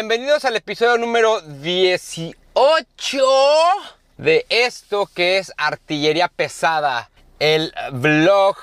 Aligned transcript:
Bienvenidos 0.00 0.46
al 0.46 0.56
episodio 0.56 0.96
número 0.96 1.42
18 1.42 2.34
de 4.16 4.46
esto 4.48 5.06
que 5.14 5.36
es 5.36 5.52
Artillería 5.58 6.28
Pesada, 6.28 7.10
el 7.38 7.70
vlog, 7.92 8.56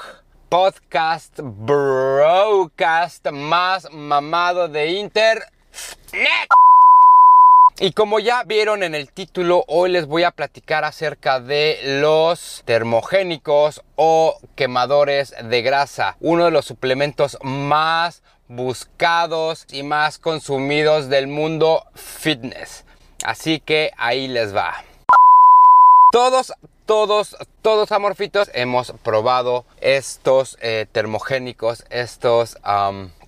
podcast, 0.50 1.40
broadcast 1.40 3.30
más 3.30 3.88
mamado 3.92 4.68
de 4.68 4.94
Internet. 4.94 5.48
Y 7.80 7.92
como 7.92 8.18
ya 8.18 8.42
vieron 8.44 8.82
en 8.82 8.96
el 8.96 9.12
título, 9.12 9.64
hoy 9.68 9.92
les 9.92 10.08
voy 10.08 10.24
a 10.24 10.32
platicar 10.32 10.86
acerca 10.86 11.40
de 11.40 12.00
los 12.02 12.64
termogénicos 12.66 13.84
o 13.96 14.40
quemadores 14.56 15.36
de 15.44 15.62
grasa, 15.62 16.18
uno 16.20 16.46
de 16.46 16.52
los 16.52 16.66
suplementos 16.66 17.38
más 17.44 18.24
buscados 18.48 19.66
y 19.72 19.84
más 19.84 20.20
consumidos 20.20 21.10
del 21.10 21.28
mundo 21.28 21.86
fitness. 21.96 22.86
Así 23.24 23.60
que 23.60 23.92
ahí 23.98 24.28
les 24.28 24.56
va. 24.56 24.84
Todos, 26.12 26.54
todos, 26.86 27.36
todos 27.62 27.92
amorfitos 27.92 28.50
hemos 28.54 28.94
probado 29.04 29.66
estos 29.82 30.58
eh, 30.62 30.86
termogénicos, 30.92 31.84
estos 31.90 32.58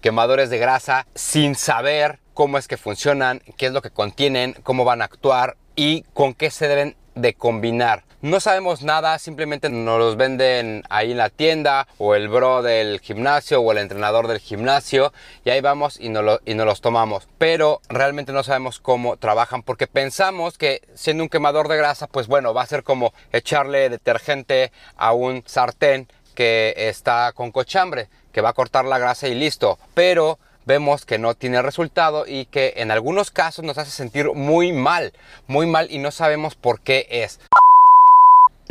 quemadores 0.02 0.50
de 0.50 0.59
grasa 0.59 1.06
sin 1.14 1.56
saber 1.56 2.20
cómo 2.34 2.58
es 2.58 2.70
que 2.70 2.78
funcionan, 2.78 3.42
qué 3.58 3.66
es 3.66 3.73
lo 3.73 3.81
que 3.81 3.90
contienen, 3.90 4.56
cómo 4.64 4.86
van 4.86 5.02
a 5.02 5.06
actuar 5.06 5.58
y 5.75 6.03
con 6.14 6.34
qué 6.34 6.52
se 6.52 6.70
deben 6.70 6.95
de 7.16 7.34
combinar. 7.34 8.06
No 8.22 8.42
sabemos 8.42 8.81
nada, 8.81 9.17
simplemente 9.17 9.70
nos 9.70 9.98
los 9.98 10.17
venden 10.17 10.84
ahí 10.89 11.12
en 11.12 11.17
la 11.17 11.30
tienda 11.30 11.88
o 11.98 12.16
el 12.16 12.28
bro 12.28 12.62
del 12.62 13.00
gimnasio 13.00 13.62
o 13.62 13.72
el 13.72 13.78
entrenador 13.78 14.28
del 14.28 14.39
gimnasio 14.39 15.14
y 15.45 15.52
ahí 15.52 15.62
vamos 15.62 15.98
y 15.98 16.09
nos, 16.09 16.42
y 16.44 16.53
los 16.53 16.81
tomamos. 16.81 17.30
Pero 17.38 17.80
realmente 17.88 18.34
no 18.34 18.44
sabemos 18.44 18.81
cómo 18.81 19.16
trabajan 19.16 19.64
porque 19.64 19.88
pensamos 19.88 20.58
que 20.58 20.81
siendo 20.95 21.23
un 21.23 21.30
quemador 21.30 21.70
de 21.70 21.78
grasa, 21.78 22.08
pues 22.08 22.28
bueno, 22.28 22.53
va 22.53 22.64
a 22.64 22.67
ser 22.67 22.84
como 22.84 23.14
echarle 23.31 23.88
detergente 23.88 24.73
a 24.97 25.14
un 25.14 25.42
sartén 25.45 26.09
que 26.36 26.73
está 26.75 27.31
con 27.31 27.53
cochambre, 27.53 28.09
que 28.34 28.42
va 28.42 28.50
a 28.50 28.53
cortar 28.53 28.84
la 28.84 28.97
grasa 28.97 29.30
y 29.30 29.34
listo. 29.34 29.80
Pero 29.94 30.40
vemos 30.70 31.03
que 31.03 31.17
no 31.17 31.34
tiene 31.34 31.64
resultado 31.64 32.25
y 32.28 32.45
que 32.45 32.75
en 32.78 32.92
algunos 32.92 33.31
casos 33.31 33.66
nos 33.66 33.80
hace 33.80 33.90
sentir 33.90 34.31
muy 34.34 34.72
mal, 34.72 35.14
muy 35.47 35.66
mal 35.66 35.88
y 35.90 35.97
no 35.97 36.12
sabemos 36.12 36.53
por 36.53 36.80
qué 36.81 37.08
es. 37.09 37.40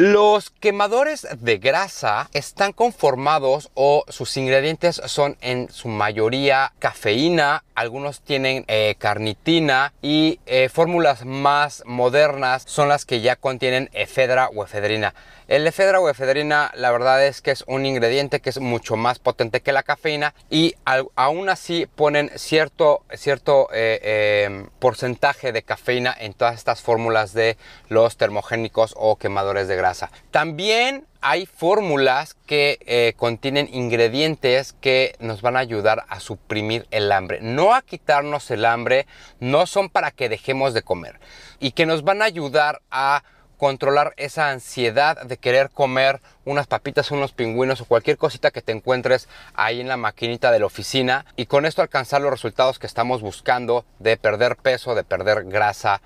Los 0.00 0.50
quemadores 0.50 1.26
de 1.40 1.58
grasa 1.58 2.30
están 2.32 2.72
conformados 2.72 3.68
o 3.74 4.04
sus 4.06 4.36
ingredientes 4.36 5.02
son 5.06 5.36
en 5.40 5.68
su 5.72 5.88
mayoría 5.88 6.72
cafeína, 6.78 7.64
algunos 7.78 8.20
tienen 8.22 8.64
eh, 8.66 8.96
carnitina 8.98 9.92
y 10.02 10.40
eh, 10.46 10.68
fórmulas 10.68 11.24
más 11.24 11.84
modernas 11.86 12.64
son 12.66 12.88
las 12.88 13.04
que 13.04 13.20
ya 13.20 13.36
contienen 13.36 13.88
efedra 13.92 14.48
o 14.48 14.64
efedrina. 14.64 15.14
El 15.46 15.66
efedra 15.66 16.00
o 16.00 16.10
efedrina 16.10 16.72
la 16.74 16.90
verdad 16.90 17.24
es 17.24 17.40
que 17.40 17.52
es 17.52 17.64
un 17.68 17.86
ingrediente 17.86 18.40
que 18.40 18.50
es 18.50 18.58
mucho 18.58 18.96
más 18.96 19.20
potente 19.20 19.60
que 19.60 19.72
la 19.72 19.84
cafeína 19.84 20.34
y 20.50 20.74
aún 21.14 21.48
así 21.48 21.86
ponen 21.86 22.30
cierto, 22.34 23.02
cierto 23.14 23.68
eh, 23.72 24.44
em, 24.44 24.68
porcentaje 24.80 25.52
de 25.52 25.62
cafeína 25.62 26.14
en 26.18 26.34
todas 26.34 26.56
estas 26.56 26.82
fórmulas 26.82 27.32
de 27.32 27.56
los 27.88 28.16
termogénicos 28.16 28.92
o 28.96 29.16
quemadores 29.16 29.68
de 29.68 29.76
grasa. 29.76 30.10
También 30.32 31.06
hay 31.20 31.46
fórmulas 31.46 32.36
que 32.46 32.78
eh, 32.86 33.14
contienen 33.16 33.68
ingredientes 33.72 34.74
que 34.80 35.16
nos 35.18 35.42
van 35.42 35.56
a 35.56 35.60
ayudar 35.60 36.04
a 36.08 36.20
suprimir 36.20 36.86
el 36.90 37.10
hambre, 37.12 37.40
no 37.42 37.74
a 37.74 37.82
quitarnos 37.82 38.50
el 38.50 38.64
hambre, 38.64 39.06
no 39.40 39.66
son 39.66 39.88
para 39.88 40.10
que 40.10 40.28
dejemos 40.28 40.74
de 40.74 40.82
comer 40.82 41.20
y 41.60 41.72
que 41.72 41.86
nos 41.86 42.02
van 42.02 42.22
a 42.22 42.26
ayudar 42.26 42.82
a 42.90 43.22
controlar 43.58 44.14
esa 44.16 44.50
ansiedad 44.50 45.20
de 45.22 45.36
querer 45.36 45.70
comer 45.70 46.20
unas 46.44 46.68
papitas, 46.68 47.10
unos 47.10 47.32
pingüinos 47.32 47.80
o 47.80 47.84
cualquier 47.84 48.16
cosita 48.16 48.52
que 48.52 48.62
te 48.62 48.72
encuentres 48.72 49.28
ahí 49.54 49.80
en 49.80 49.88
la 49.88 49.96
maquinita 49.96 50.52
de 50.52 50.60
la 50.60 50.66
oficina 50.66 51.26
y 51.36 51.46
con 51.46 51.66
esto 51.66 51.82
alcanzar 51.82 52.22
los 52.22 52.30
resultados 52.30 52.78
que 52.78 52.86
estamos 52.86 53.20
buscando 53.20 53.84
de 53.98 54.16
perder 54.16 54.56
peso, 54.56 54.94
de 54.94 55.02
perder 55.04 55.44
grasa. 55.44 56.00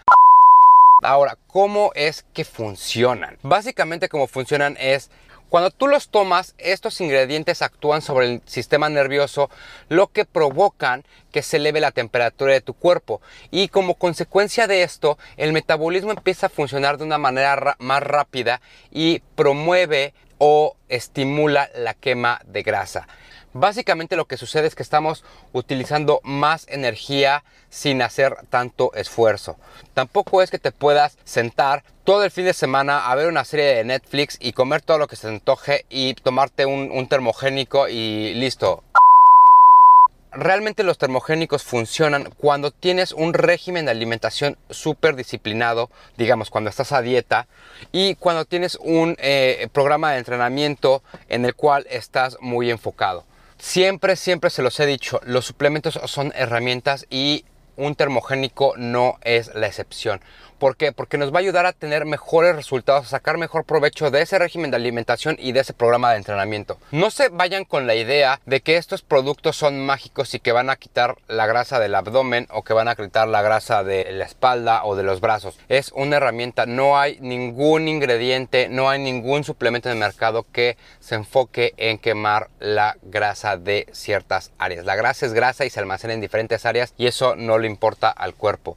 Ahora, 1.02 1.36
¿cómo 1.48 1.90
es 1.94 2.24
que 2.32 2.44
funcionan? 2.44 3.36
Básicamente 3.42 4.08
como 4.08 4.28
funcionan 4.28 4.76
es 4.78 5.10
cuando 5.48 5.70
tú 5.70 5.86
los 5.86 6.08
tomas, 6.08 6.54
estos 6.56 6.98
ingredientes 7.02 7.60
actúan 7.60 8.00
sobre 8.00 8.26
el 8.26 8.42
sistema 8.46 8.88
nervioso, 8.88 9.50
lo 9.91 10.06
que 10.06 10.24
provocan 10.24 11.04
que 11.30 11.42
se 11.42 11.58
eleve 11.58 11.80
la 11.80 11.91
temperatura 11.91 12.54
de 12.54 12.62
tu 12.62 12.72
cuerpo. 12.72 13.20
Y 13.50 13.68
como 13.68 13.96
consecuencia 13.96 14.66
de 14.66 14.82
esto, 14.82 15.18
el 15.36 15.52
metabolismo 15.52 16.12
empieza 16.12 16.46
a 16.46 16.50
funcionar 16.50 16.96
de 16.96 17.04
una 17.04 17.18
manera 17.18 17.76
más 17.80 18.02
rápida 18.02 18.62
y 18.91 19.18
promueve 19.34 20.14
o 20.38 20.76
estimula 20.88 21.68
la 21.74 21.92
quema 21.92 22.41
de 22.46 22.62
grasa. 22.62 23.06
Básicamente 23.54 24.16
lo 24.16 24.24
que 24.24 24.38
sucede 24.38 24.66
es 24.66 24.74
que 24.74 24.82
estamos 24.82 25.24
utilizando 25.52 26.20
más 26.24 26.66
energía 26.68 27.44
sin 27.68 28.00
hacer 28.00 28.36
tanto 28.48 28.94
esfuerzo. 28.94 29.56
Tampoco 29.92 30.40
es 30.40 30.50
que 30.50 30.58
te 30.58 30.72
puedas 30.72 31.18
sentar 31.24 31.84
todo 32.04 32.24
el 32.24 32.30
fin 32.30 32.46
de 32.46 32.54
semana 32.54 33.10
a 33.10 33.14
ver 33.14 33.28
una 33.28 33.44
serie 33.44 33.74
de 33.74 33.84
Netflix 33.84 34.38
y 34.41 34.54
comer 34.54 34.80
todo 34.80 34.96
lo 34.96 35.06
que 35.06 35.16
se 35.16 35.22
te 35.22 35.34
antoje 35.34 35.84
y 35.91 36.14
tomarte 36.14 36.64
un, 36.64 37.06
termogénico 37.08 37.88
y 37.88 38.32
listo. 38.34 38.84
Realmente 40.30 40.82
los 40.82 40.96
termogénicos 40.96 41.62
funcionan 41.62 42.32
cuando 42.38 42.70
tienes 42.70 43.12
un 43.12 43.34
régimen 43.34 43.84
de 43.84 43.91
alimentación 43.91 44.56
súper 44.70 45.14
disciplinado, 45.14 45.91
digamos 46.16 46.48
cuando 46.48 46.70
estás 46.70 46.92
a 46.92 47.02
dieta, 47.02 47.48
y 47.92 48.14
cuando 48.14 48.46
tienes 48.46 48.78
un 48.80 49.14
eh, 49.18 49.68
programa 49.72 50.12
de 50.12 50.18
entrenamiento 50.18 51.02
en 51.28 51.44
el 51.44 51.54
cual 51.54 51.86
estás 51.91 52.38
muy 52.41 52.70
enfocado. 52.70 53.26
Siempre, 53.64 54.16
siempre 54.16 54.50
se 54.50 54.60
los 54.60 54.80
he 54.80 54.86
dicho, 54.86 55.20
los 55.24 55.46
suplementos 55.46 55.98
son 56.06 56.32
herramientas 56.34 57.06
y 57.10 57.44
un 57.76 57.94
termogénico 57.94 58.74
no 58.76 59.18
es 59.22 59.54
la 59.54 59.68
excepción. 59.68 60.20
¿Por 60.62 60.76
qué? 60.76 60.92
Porque 60.92 61.18
nos 61.18 61.32
va 61.32 61.38
a 61.38 61.40
ayudar 61.40 61.66
a 61.66 61.72
tener 61.72 62.04
mejores 62.04 62.54
resultados, 62.54 63.06
a 63.06 63.08
sacar 63.08 63.36
mejor 63.36 63.64
provecho 63.64 64.12
de 64.12 64.22
ese 64.22 64.38
régimen 64.38 64.70
de 64.70 64.76
alimentación 64.76 65.34
y 65.40 65.50
de 65.50 65.58
ese 65.58 65.72
programa 65.72 66.12
de 66.12 66.18
entrenamiento. 66.18 66.78
No 66.92 67.10
se 67.10 67.30
vayan 67.30 67.64
con 67.64 67.88
la 67.88 67.96
idea 67.96 68.40
de 68.46 68.60
que 68.60 68.76
estos 68.76 69.02
productos 69.02 69.56
son 69.56 69.84
mágicos 69.84 70.34
y 70.34 70.38
que 70.38 70.52
van 70.52 70.70
a 70.70 70.76
quitar 70.76 71.16
la 71.26 71.46
grasa 71.46 71.80
del 71.80 71.96
abdomen 71.96 72.46
o 72.48 72.62
que 72.62 72.74
van 72.74 72.86
a 72.86 72.94
quitar 72.94 73.26
la 73.26 73.42
grasa 73.42 73.82
de 73.82 74.12
la 74.12 74.24
espalda 74.24 74.84
o 74.84 74.94
de 74.94 75.02
los 75.02 75.20
brazos. 75.20 75.58
Es 75.68 75.90
una 75.96 76.18
herramienta, 76.18 76.64
no 76.64 76.96
hay 76.96 77.18
ningún 77.18 77.88
ingrediente, 77.88 78.68
no 78.68 78.88
hay 78.88 79.00
ningún 79.00 79.42
suplemento 79.42 79.88
en 79.88 79.94
el 79.94 79.98
mercado 79.98 80.46
que 80.52 80.76
se 81.00 81.16
enfoque 81.16 81.74
en 81.76 81.98
quemar 81.98 82.50
la 82.60 82.98
grasa 83.02 83.56
de 83.56 83.88
ciertas 83.90 84.52
áreas. 84.58 84.84
La 84.84 84.94
grasa 84.94 85.26
es 85.26 85.32
grasa 85.32 85.64
y 85.64 85.70
se 85.70 85.80
almacena 85.80 86.14
en 86.14 86.20
diferentes 86.20 86.64
áreas 86.66 86.94
y 86.96 87.08
eso 87.08 87.34
no 87.34 87.58
le 87.58 87.66
importa 87.66 88.10
al 88.10 88.36
cuerpo. 88.36 88.76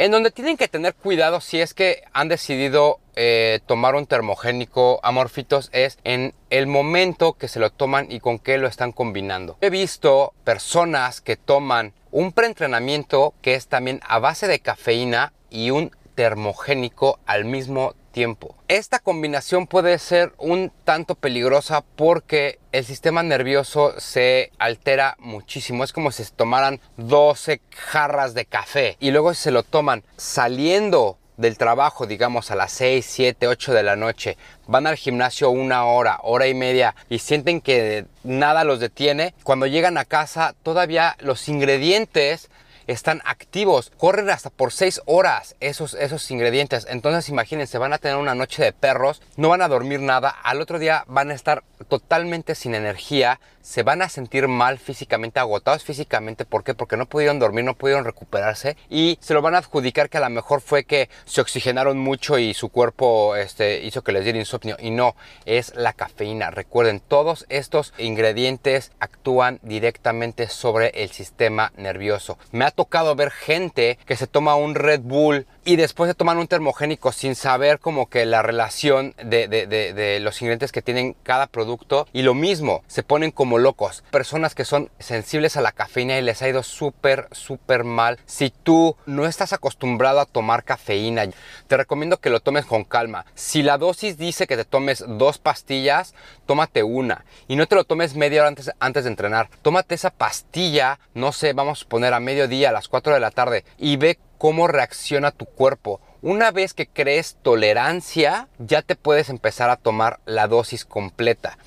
En 0.00 0.12
donde 0.12 0.30
tienen 0.30 0.56
que 0.56 0.66
tener 0.66 0.94
cuidado 0.94 1.42
si 1.42 1.60
es 1.60 1.74
que 1.74 2.04
han 2.14 2.28
decidido 2.28 3.00
eh, 3.16 3.60
tomar 3.66 3.94
un 3.96 4.06
termogénico 4.06 4.98
amorfitos 5.02 5.68
es 5.74 5.98
en 6.04 6.32
el 6.48 6.66
momento 6.66 7.34
que 7.34 7.48
se 7.48 7.60
lo 7.60 7.68
toman 7.68 8.10
y 8.10 8.18
con 8.18 8.38
qué 8.38 8.56
lo 8.56 8.66
están 8.66 8.92
combinando. 8.92 9.58
He 9.60 9.68
visto 9.68 10.32
personas 10.42 11.20
que 11.20 11.36
toman 11.36 11.92
un 12.12 12.32
preentrenamiento 12.32 13.34
que 13.42 13.56
es 13.56 13.66
también 13.66 14.00
a 14.08 14.18
base 14.18 14.48
de 14.48 14.60
cafeína 14.60 15.34
y 15.50 15.70
un 15.70 15.94
termogénico 16.14 17.18
al 17.26 17.44
mismo 17.44 17.92
tiempo. 18.10 18.56
Esta 18.68 18.98
combinación 18.98 19.66
puede 19.66 19.98
ser 19.98 20.32
un 20.38 20.72
tanto 20.84 21.14
peligrosa 21.14 21.82
porque 21.96 22.58
el 22.72 22.84
sistema 22.84 23.22
nervioso 23.22 23.94
se 23.98 24.52
altera 24.58 25.16
muchísimo. 25.18 25.84
Es 25.84 25.92
como 25.92 26.12
si 26.12 26.24
se 26.24 26.32
tomaran 26.32 26.80
12 26.96 27.60
jarras 27.70 28.34
de 28.34 28.44
café 28.44 28.96
y 29.00 29.10
luego 29.10 29.34
se 29.34 29.50
lo 29.50 29.62
toman 29.62 30.04
saliendo 30.16 31.18
del 31.40 31.56
trabajo, 31.56 32.06
digamos 32.06 32.50
a 32.50 32.54
las 32.54 32.70
6, 32.72 33.06
7, 33.08 33.48
8 33.48 33.72
de 33.72 33.82
la 33.82 33.96
noche, 33.96 34.36
van 34.66 34.86
al 34.86 34.96
gimnasio 34.96 35.48
una 35.48 35.86
hora, 35.86 36.18
hora 36.22 36.46
y 36.46 36.54
media 36.54 36.94
y 37.08 37.18
sienten 37.18 37.62
que 37.62 38.04
nada 38.22 38.62
los 38.62 38.78
detiene, 38.78 39.34
cuando 39.42 39.66
llegan 39.66 39.96
a 39.96 40.04
casa 40.04 40.54
todavía 40.62 41.16
los 41.20 41.48
ingredientes 41.48 42.50
están 42.90 43.22
activos, 43.24 43.92
corren 43.96 44.30
hasta 44.30 44.50
por 44.50 44.72
6 44.72 45.02
horas 45.06 45.56
esos, 45.60 45.94
esos 45.94 46.30
ingredientes. 46.30 46.86
Entonces 46.88 47.28
imagínense, 47.28 47.78
van 47.78 47.92
a 47.92 47.98
tener 47.98 48.16
una 48.16 48.34
noche 48.34 48.62
de 48.62 48.72
perros, 48.72 49.22
no 49.36 49.48
van 49.48 49.62
a 49.62 49.68
dormir 49.68 50.00
nada, 50.00 50.28
al 50.30 50.60
otro 50.60 50.78
día 50.78 51.04
van 51.06 51.30
a 51.30 51.34
estar 51.34 51.62
totalmente 51.88 52.54
sin 52.54 52.74
energía, 52.74 53.40
se 53.62 53.82
van 53.82 54.02
a 54.02 54.08
sentir 54.08 54.48
mal 54.48 54.78
físicamente, 54.78 55.40
agotados 55.40 55.84
físicamente. 55.84 56.44
¿Por 56.44 56.64
qué? 56.64 56.74
Porque 56.74 56.96
no 56.96 57.06
pudieron 57.06 57.38
dormir, 57.38 57.64
no 57.64 57.74
pudieron 57.74 58.04
recuperarse 58.04 58.76
y 58.88 59.18
se 59.20 59.34
lo 59.34 59.42
van 59.42 59.54
a 59.54 59.58
adjudicar 59.58 60.08
que 60.08 60.18
a 60.18 60.20
lo 60.20 60.30
mejor 60.30 60.60
fue 60.60 60.84
que 60.84 61.08
se 61.24 61.40
oxigenaron 61.40 61.98
mucho 61.98 62.38
y 62.38 62.54
su 62.54 62.68
cuerpo 62.68 63.36
este, 63.36 63.84
hizo 63.84 64.02
que 64.02 64.12
les 64.12 64.24
diera 64.24 64.38
insomnio. 64.38 64.76
Y 64.80 64.90
no, 64.90 65.14
es 65.44 65.74
la 65.74 65.92
cafeína. 65.92 66.50
Recuerden, 66.50 67.00
todos 67.00 67.46
estos 67.48 67.92
ingredientes 67.98 68.92
actúan 68.98 69.58
directamente 69.62 70.48
sobre 70.48 70.88
el 71.02 71.10
sistema 71.10 71.72
nervioso. 71.76 72.38
Me 72.52 72.64
ha 72.64 72.70
tocado 72.70 73.14
ver 73.14 73.30
gente 73.30 73.98
que 74.06 74.16
se 74.16 74.26
toma 74.26 74.56
un 74.56 74.74
Red 74.74 75.00
Bull 75.00 75.46
y 75.64 75.76
después 75.76 76.08
se 76.08 76.14
toman 76.14 76.38
un 76.38 76.48
termogénico 76.48 77.12
sin 77.12 77.34
saber 77.34 77.78
como 77.78 78.08
que 78.08 78.26
la 78.26 78.42
relación 78.42 79.14
de, 79.22 79.48
de 79.48 80.20
los 80.20 80.40
ingredientes 80.40 80.72
que 80.72 80.82
tienen 80.82 81.14
cada 81.22 81.46
producto. 81.46 82.06
Y 82.12 82.22
lo 82.22 82.34
mismo, 82.34 82.82
se 82.86 83.02
ponen 83.02 83.30
como 83.30 83.58
locos. 83.58 84.02
Personas 84.10 84.54
que 84.54 84.64
son 84.64 84.90
sensibles 84.98 85.56
a 85.56 85.60
la 85.60 85.72
cafeína 85.72 86.18
y 86.18 86.22
les 86.22 86.42
ha 86.42 86.48
ido 86.48 86.62
súper, 86.62 87.28
súper 87.32 87.84
mal. 87.84 88.18
Si 88.26 88.50
tú 88.50 88.96
no 89.06 89.26
estás 89.26 89.52
acostumbrado 89.52 90.20
a 90.20 90.26
tomar 90.26 90.64
cafeína, 90.64 91.26
te 91.66 91.76
recomiendo 91.76 92.18
que 92.18 92.30
lo 92.30 92.40
tomes 92.40 92.64
con 92.64 92.84
calma. 92.84 93.26
Si 93.34 93.62
la 93.62 93.78
dosis 93.78 94.16
dice 94.16 94.46
que 94.46 94.56
te 94.56 94.64
tomes 94.64 95.04
dos 95.06 95.38
pastillas, 95.38 96.14
tómate 96.46 96.82
una. 96.82 97.24
Y 97.48 97.56
no 97.56 97.66
te 97.66 97.74
lo 97.74 97.84
tomes 97.84 98.14
media 98.16 98.40
hora 98.40 98.48
antes, 98.48 98.70
antes 98.80 99.04
de 99.04 99.10
entrenar. 99.10 99.50
Tómate 99.62 99.94
esa 99.94 100.10
pastilla, 100.10 100.98
no 101.14 101.32
sé, 101.32 101.52
vamos 101.52 101.82
a 101.82 101.88
poner 101.88 102.14
a 102.14 102.20
mediodía, 102.20 102.70
a 102.70 102.72
las 102.72 102.88
4 102.88 103.14
de 103.14 103.20
la 103.20 103.30
tarde, 103.30 103.64
y 103.78 103.96
ve 103.96 104.18
cómo 104.40 104.68
reacciona 104.68 105.32
tu 105.32 105.44
cuerpo. 105.44 106.00
Una 106.22 106.50
vez 106.50 106.72
que 106.72 106.86
crees 106.86 107.36
tolerancia, 107.42 108.48
ya 108.58 108.80
te 108.80 108.96
puedes 108.96 109.28
empezar 109.28 109.68
a 109.68 109.76
tomar 109.76 110.20
la 110.24 110.48
dosis 110.48 110.86
completa. 110.86 111.58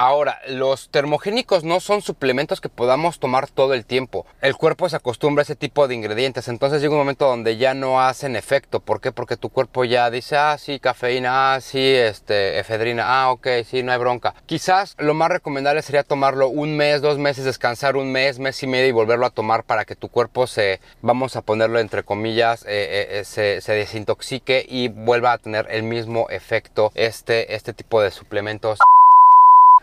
Ahora, 0.00 0.40
los 0.46 0.90
termogénicos 0.90 1.64
no 1.64 1.80
son 1.80 2.02
suplementos 2.02 2.60
que 2.60 2.68
podamos 2.68 3.18
tomar 3.18 3.50
todo 3.50 3.74
el 3.74 3.84
tiempo. 3.84 4.26
El 4.40 4.54
cuerpo 4.54 4.88
se 4.88 4.94
acostumbra 4.94 5.40
a 5.40 5.42
ese 5.42 5.56
tipo 5.56 5.88
de 5.88 5.96
ingredientes, 5.96 6.46
entonces 6.46 6.80
llega 6.80 6.92
un 6.92 7.00
momento 7.00 7.26
donde 7.26 7.56
ya 7.56 7.74
no 7.74 8.00
hacen 8.00 8.36
efecto. 8.36 8.78
¿Por 8.78 9.00
qué? 9.00 9.10
Porque 9.10 9.36
tu 9.36 9.48
cuerpo 9.48 9.82
ya 9.82 10.08
dice, 10.08 10.36
ah, 10.36 10.56
sí, 10.56 10.78
cafeína, 10.78 11.54
ah, 11.54 11.60
sí, 11.60 11.80
este, 11.80 12.60
efedrina, 12.60 13.06
ah, 13.08 13.32
ok, 13.32 13.48
sí, 13.64 13.82
no 13.82 13.90
hay 13.90 13.98
bronca. 13.98 14.36
Quizás 14.46 14.94
lo 14.98 15.14
más 15.14 15.30
recomendable 15.30 15.82
sería 15.82 16.04
tomarlo 16.04 16.46
un 16.46 16.76
mes, 16.76 17.02
dos 17.02 17.18
meses, 17.18 17.44
descansar 17.44 17.96
un 17.96 18.12
mes, 18.12 18.38
mes 18.38 18.62
y 18.62 18.68
medio 18.68 18.86
y 18.86 18.92
volverlo 18.92 19.26
a 19.26 19.30
tomar 19.30 19.64
para 19.64 19.84
que 19.84 19.96
tu 19.96 20.10
cuerpo 20.10 20.46
se, 20.46 20.80
vamos 21.02 21.34
a 21.34 21.42
ponerlo 21.42 21.80
entre 21.80 22.04
comillas, 22.04 22.62
eh, 22.66 22.68
eh, 22.68 23.18
eh, 23.18 23.24
se, 23.24 23.60
se 23.60 23.72
desintoxique 23.72 24.64
y 24.68 24.86
vuelva 24.86 25.32
a 25.32 25.38
tener 25.38 25.66
el 25.70 25.82
mismo 25.82 26.30
efecto 26.30 26.92
este, 26.94 27.56
este 27.56 27.72
tipo 27.72 28.00
de 28.00 28.12
suplementos. 28.12 28.78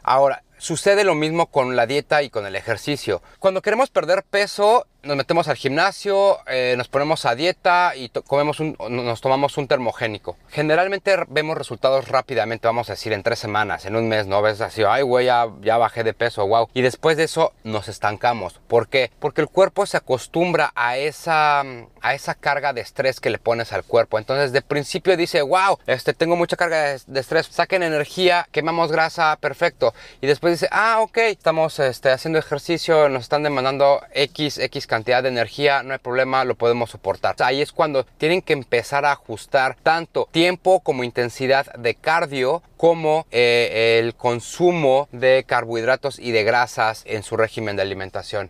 Ahora, 0.08 0.44
sucede 0.60 1.04
lo 1.04 1.16
mismo 1.16 1.48
con 1.48 1.76
la 1.76 1.88
dieta 1.88 2.22
y 2.22 2.30
con 2.30 2.46
el 2.46 2.56
ejercicio. 2.56 3.24
Cuando 3.40 3.64
queremos 3.64 3.90
perder 3.90 4.22
peso, 4.22 4.86
nos 5.06 5.16
metemos 5.16 5.48
al 5.48 5.56
gimnasio, 5.56 6.40
eh, 6.48 6.74
nos 6.78 6.88
ponemos 6.88 7.26
a 7.26 7.36
dieta 7.36 7.94
y 7.96 8.10
comemos 8.10 8.60
un, 8.60 8.76
nos 8.90 9.22
tomamos 9.22 9.58
un 9.58 9.68
termogénico. 9.68 10.36
Generalmente 10.50 11.16
vemos 11.28 11.58
resultados 11.58 12.08
rápidamente, 12.08 12.68
vamos 12.68 12.90
a 12.90 12.94
decir 12.94 13.14
en 13.14 13.24
tres 13.24 13.40
semanas, 13.40 13.86
en 13.86 13.96
un 13.96 14.08
mes, 14.08 14.26
¿no? 14.26 14.42
Ves 14.42 14.62
así, 14.62 14.84
ay, 14.88 15.04
güey, 15.04 15.28
ya, 15.28 15.78
bajé 15.78 16.04
de 16.04 16.14
peso, 16.14 16.46
wow. 16.48 16.70
Y 16.74 16.82
después 16.82 17.18
de 17.18 17.24
eso 17.24 17.54
nos 17.64 17.88
estancamos. 17.88 18.60
¿Por 18.68 18.88
qué? 18.88 19.12
Porque 19.20 19.42
el 19.42 19.48
cuerpo 19.48 19.86
se 19.86 19.98
acostumbra 19.98 20.72
a 20.76 20.98
esa, 20.98 21.62
a 22.02 22.14
esa 22.14 22.34
carga 22.34 22.74
de 22.74 22.82
estrés 22.82 23.20
que 23.20 23.30
le 23.30 23.38
pones 23.38 23.74
al 23.74 23.84
cuerpo. 23.84 24.18
Entonces, 24.18 24.52
de 24.52 24.62
principio 24.62 25.16
dice, 25.16 25.42
wow, 25.42 25.78
este, 25.86 26.14
tengo 26.14 26.36
mucha 26.36 26.58
carga 26.58 26.98
de, 27.06 27.20
estrés, 27.20 27.48
saquen 27.48 27.84
energía, 27.84 28.48
quemamos 28.52 28.92
grasa, 28.92 29.38
perfecto. 29.40 29.94
Y 30.22 30.28
después 30.28 30.54
dice, 30.54 30.68
ah, 30.72 31.00
ok, 31.02 31.18
estamos 31.18 31.80
este, 31.80 32.10
haciendo 32.10 32.40
ejercicio, 32.40 33.08
nos 33.10 33.24
están 33.24 33.44
demandando 33.44 34.02
X, 34.14 34.58
X 34.58 34.88
de 35.04 35.30
energía, 35.30 35.84
no 35.84 35.94
hay 35.94 36.00
problema, 36.00 36.46
lo 36.46 36.56
podemos 36.56 36.92
soportar. 36.92 37.36
Ahí 37.40 37.62
es 37.62 37.72
cuando 37.72 38.06
tienen 38.18 38.42
que 38.42 38.54
empezar 38.54 39.06
a 39.06 39.12
ajustar 39.12 39.76
tanto 39.84 40.28
tiempo 40.32 40.80
como 40.80 41.04
intensidad 41.04 41.74
de 41.74 41.96
cardio 41.96 42.64
como 42.78 43.26
eh, 43.32 44.00
el 44.00 44.16
consumo 44.16 45.08
de 45.12 45.44
carbohidratos 45.48 46.20
y 46.20 46.32
de 46.32 46.44
grasas 46.44 47.04
en 47.06 47.24
su 47.24 47.38
régimen 47.38 47.76
de 47.76 47.82
alimentación. 47.82 48.50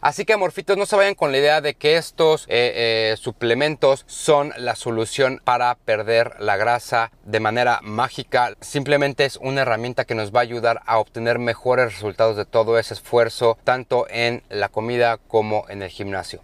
Así 0.00 0.24
que 0.24 0.32
amorfitos, 0.32 0.76
no 0.76 0.86
se 0.86 0.96
vayan 0.96 1.14
con 1.14 1.32
la 1.32 1.38
idea 1.38 1.60
de 1.60 1.74
que 1.74 1.96
estos 1.96 2.44
eh, 2.48 3.12
eh, 3.12 3.16
suplementos 3.16 4.04
son 4.06 4.52
la 4.56 4.76
solución 4.76 5.40
para 5.44 5.74
perder 5.74 6.34
la 6.38 6.56
grasa 6.56 7.10
de 7.24 7.40
manera 7.40 7.80
mágica. 7.82 8.54
Simplemente 8.60 9.24
es 9.24 9.36
una 9.36 9.62
herramienta 9.62 10.04
que 10.04 10.14
nos 10.14 10.34
va 10.34 10.40
a 10.40 10.42
ayudar 10.42 10.82
a 10.86 10.98
obtener 10.98 11.38
mejores 11.38 11.92
resultados 11.94 12.36
de 12.36 12.44
todo 12.44 12.78
ese 12.78 12.94
esfuerzo, 12.94 13.58
tanto 13.64 14.06
en 14.10 14.42
la 14.48 14.68
comida 14.68 15.18
como 15.18 15.64
en 15.68 15.82
el 15.82 15.90
gimnasio. 15.90 16.40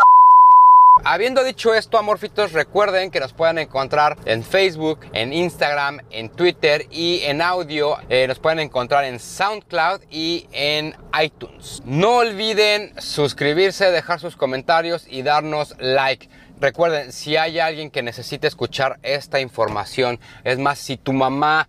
Habiendo 1.02 1.42
dicho 1.42 1.74
esto, 1.74 1.98
amorfitos, 1.98 2.52
recuerden 2.52 3.10
que 3.10 3.18
nos 3.18 3.32
pueden 3.32 3.58
encontrar 3.58 4.16
en 4.26 4.44
Facebook, 4.44 5.00
en 5.12 5.32
Instagram, 5.32 5.98
en 6.10 6.28
Twitter 6.28 6.86
y 6.88 7.20
en 7.24 7.42
audio. 7.42 7.98
Eh, 8.08 8.28
nos 8.28 8.38
pueden 8.38 8.60
encontrar 8.60 9.04
en 9.04 9.18
SoundCloud 9.18 10.02
y 10.08 10.46
en 10.52 10.94
iTunes. 11.20 11.82
No 11.84 12.18
olviden 12.18 12.94
suscribirse, 13.00 13.90
dejar 13.90 14.20
sus 14.20 14.36
comentarios 14.36 15.04
y 15.08 15.22
darnos 15.22 15.74
like. 15.80 16.28
Recuerden, 16.60 17.10
si 17.10 17.36
hay 17.36 17.58
alguien 17.58 17.90
que 17.90 18.04
necesite 18.04 18.46
escuchar 18.46 19.00
esta 19.02 19.40
información, 19.40 20.20
es 20.44 20.60
más, 20.60 20.78
si 20.78 20.96
tu 20.96 21.12
mamá 21.12 21.68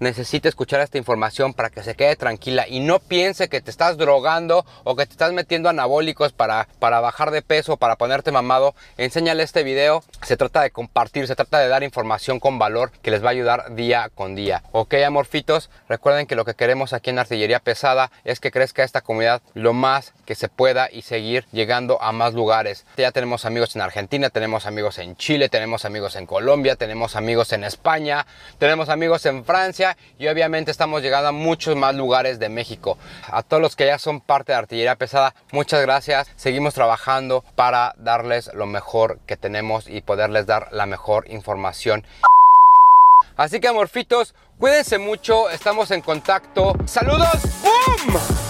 necesita 0.00 0.48
escuchar 0.48 0.80
esta 0.80 0.98
información 0.98 1.54
para 1.54 1.70
que 1.70 1.82
se 1.82 1.94
quede 1.94 2.16
tranquila 2.16 2.66
y 2.68 2.80
no 2.80 2.98
piense 2.98 3.48
que 3.48 3.60
te 3.60 3.70
estás 3.70 3.96
drogando 3.96 4.64
o 4.84 4.96
que 4.96 5.06
te 5.06 5.12
estás 5.12 5.32
metiendo 5.32 5.68
anabólicos 5.68 6.32
para, 6.32 6.68
para 6.78 7.00
bajar 7.00 7.30
de 7.30 7.42
peso, 7.42 7.76
para 7.76 7.96
ponerte 7.96 8.32
mamado, 8.32 8.74
enséñale 8.96 9.42
este 9.42 9.62
video. 9.62 10.02
Se 10.22 10.36
trata 10.36 10.62
de 10.62 10.70
compartir, 10.70 11.26
se 11.26 11.36
trata 11.36 11.58
de 11.58 11.68
dar 11.68 11.82
información 11.82 12.40
con 12.40 12.58
valor 12.58 12.90
que 13.02 13.10
les 13.10 13.22
va 13.22 13.28
a 13.28 13.32
ayudar 13.32 13.74
día 13.74 14.10
con 14.14 14.34
día. 14.34 14.62
Ok, 14.72 14.94
amorfitos, 15.06 15.70
recuerden 15.88 16.26
que 16.26 16.36
lo 16.36 16.44
que 16.44 16.54
queremos 16.54 16.92
aquí 16.92 17.10
en 17.10 17.18
Artillería 17.18 17.60
Pesada 17.60 18.10
es 18.24 18.40
que 18.40 18.50
crezca 18.50 18.84
esta 18.84 19.00
comunidad 19.00 19.42
lo 19.54 19.72
más 19.72 20.12
que 20.28 20.34
se 20.34 20.50
pueda 20.50 20.90
y 20.92 21.00
seguir 21.00 21.46
llegando 21.52 22.02
a 22.02 22.12
más 22.12 22.34
lugares. 22.34 22.84
Ya 22.98 23.12
tenemos 23.12 23.46
amigos 23.46 23.74
en 23.74 23.80
Argentina, 23.80 24.28
tenemos 24.28 24.66
amigos 24.66 24.98
en 24.98 25.16
Chile, 25.16 25.48
tenemos 25.48 25.86
amigos 25.86 26.16
en 26.16 26.26
Colombia, 26.26 26.76
tenemos 26.76 27.16
amigos 27.16 27.54
en 27.54 27.64
España, 27.64 28.26
tenemos 28.58 28.90
amigos 28.90 29.24
en 29.24 29.42
Francia 29.46 29.96
y 30.18 30.28
obviamente 30.28 30.70
estamos 30.70 31.00
llegando 31.00 31.28
a 31.28 31.32
muchos 31.32 31.76
más 31.76 31.94
lugares 31.94 32.38
de 32.38 32.50
México. 32.50 32.98
A 33.26 33.42
todos 33.42 33.62
los 33.62 33.74
que 33.74 33.86
ya 33.86 33.98
son 33.98 34.20
parte 34.20 34.52
de 34.52 34.58
Artillería 34.58 34.96
Pesada, 34.96 35.34
muchas 35.50 35.80
gracias. 35.80 36.28
Seguimos 36.36 36.74
trabajando 36.74 37.42
para 37.54 37.94
darles 37.96 38.50
lo 38.52 38.66
mejor 38.66 39.20
que 39.24 39.38
tenemos 39.38 39.88
y 39.88 40.02
poderles 40.02 40.44
dar 40.44 40.68
la 40.72 40.84
mejor 40.84 41.24
información. 41.30 42.04
Así 43.38 43.60
que 43.60 43.68
amorfitos, 43.68 44.34
cuídense 44.58 44.98
mucho, 44.98 45.48
estamos 45.48 45.90
en 45.90 46.02
contacto. 46.02 46.74
¡Saludos! 46.84 47.40
¡Bum! 47.62 48.47